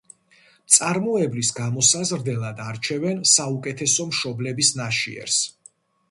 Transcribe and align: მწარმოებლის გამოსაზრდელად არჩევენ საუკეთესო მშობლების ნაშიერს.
მწარმოებლის 0.69 1.49
გამოსაზრდელად 1.57 2.61
არჩევენ 2.67 3.21
საუკეთესო 3.33 4.07
მშობლების 4.13 4.71
ნაშიერს. 4.79 5.37